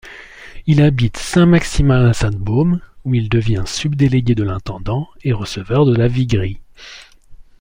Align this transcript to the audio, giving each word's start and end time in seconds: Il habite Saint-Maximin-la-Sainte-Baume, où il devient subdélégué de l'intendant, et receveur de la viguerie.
Il 0.65 0.81
habite 0.81 1.17
Saint-Maximin-la-Sainte-Baume, 1.17 2.81
où 3.05 3.13
il 3.13 3.29
devient 3.29 3.65
subdélégué 3.67 4.33
de 4.33 4.41
l'intendant, 4.41 5.07
et 5.23 5.31
receveur 5.31 5.85
de 5.85 5.95
la 5.95 6.07
viguerie. 6.07 6.59